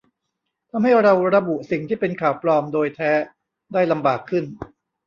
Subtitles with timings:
[0.71, 3.11] ทำให้เราระบุสิ่งที่เป็นข่าวปลอมโดยแท้
[3.73, 4.43] ได้ลำบากขึ้น